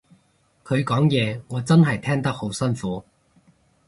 [0.65, 3.05] 佢講嘢我真係聽得好辛苦